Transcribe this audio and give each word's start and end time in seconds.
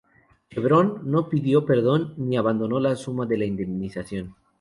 Chevron 0.49 1.01
no 1.03 1.29
pidió 1.29 1.63
perdón, 1.63 2.15
ni 2.17 2.35
abonó 2.35 2.79
la 2.79 2.95
suma 2.95 3.27
de 3.27 3.37
la 3.37 3.45
indemnización. 3.45 4.33